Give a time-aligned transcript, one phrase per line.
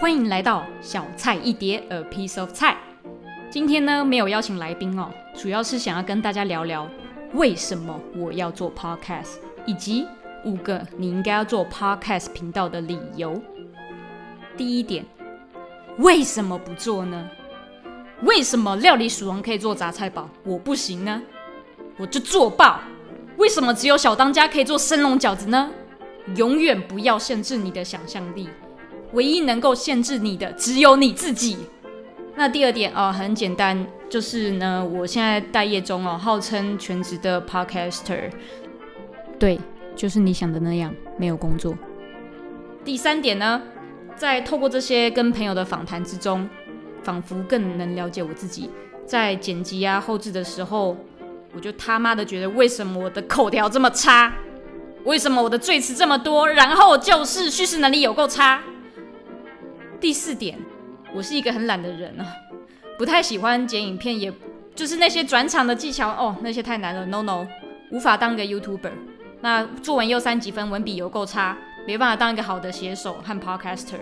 [0.00, 2.76] 欢迎来到小菜一碟，A piece of 菜。
[3.50, 6.88] 今天呢，没有邀请来宾哦，主要是想要跟大家聊聊
[7.32, 10.06] 为什么我要做 podcast，以及
[10.44, 13.42] 五个你应该要做 podcast 频道的理由。
[14.56, 15.04] 第一点，
[15.98, 17.28] 为什么不做呢？
[18.22, 21.20] 为什么料理鼠王可以做杂菜包，我不行呢？
[21.96, 22.78] 我就做爆！
[23.36, 25.72] 为什么只有小当家可以做生龙饺子呢？
[26.36, 28.48] 永远不要限制你的想象力，
[29.12, 31.58] 唯一能够限制你的只有你自己。
[32.36, 38.30] 那第二点哦，很简单，就是呢，我现在待业中哦，号称全职的 podcaster，
[39.38, 39.58] 对，
[39.96, 41.74] 就是你想的那样，没有工作。
[42.84, 43.60] 第三点呢，
[44.16, 46.48] 在透过这些跟朋友的访谈之中，
[47.02, 48.70] 仿佛更能了解我自己，
[49.04, 50.96] 在剪辑啊后置的时候。
[51.54, 54.30] 我就他妈的觉得，为什么我的口条这么差？
[55.04, 56.46] 为什么我的赘词这么多？
[56.46, 58.60] 然后就是叙事能力有够差。
[60.00, 60.56] 第四点，
[61.12, 62.26] 我是一个很懒的人啊，
[62.96, 64.32] 不太喜欢剪影片，也
[64.74, 67.46] 就是那些转场的技巧哦，那些太难了，no no，
[67.90, 68.92] 无法当个 YouTuber。
[69.40, 73.98] 那作文又三级分，文笔又够差，没办法当一个好的写手和 Podcaster，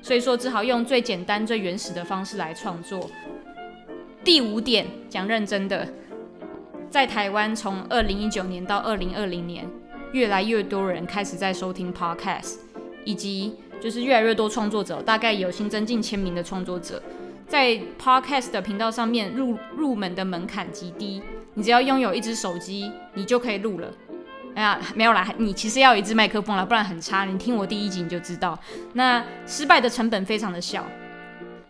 [0.00, 3.10] 所以说只好用最简单、最原始的方式来创作。
[4.22, 5.88] 第五点，讲认真的。
[6.88, 9.66] 在台湾，从二零一九年到二零二零年，
[10.12, 12.58] 越来越多人开始在收听 Podcast，
[13.04, 17.02] 以及就是越来越多创作者，大概有新增近千名的创作者，
[17.48, 21.20] 在 Podcast 的频道上面入入门的门槛极低，
[21.54, 23.88] 你只要拥有一支手机，你就可以录了。
[24.54, 27.24] 哎呀，没有啦，你其实要有一支麦克风啦，不然很差。
[27.24, 28.56] 你听我第一集你就知道，
[28.92, 30.86] 那失败的成本非常的小，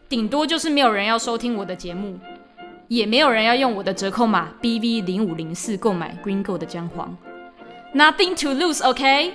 [0.09, 2.19] 顶多就是没有人要收听我的节目。
[2.89, 7.17] 也没有人要用我的折扣码 BV 零五零四购买 Green Go 的姜黄
[7.95, 9.33] ，Nothing to lose，OK？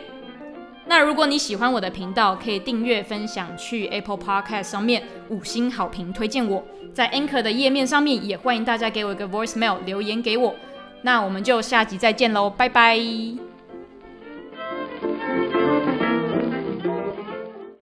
[0.88, 6.64] 那如果你喜欢我的频道，可以订阅、分享，去 Apple Podcast 上面五星好评推荐我，
[6.94, 10.56] 在 Anchor 的页面上面也欢迎大家给我一个 Voicemail 留言给我。
[11.02, 13.47] 那我们就下集再见喽，拜拜。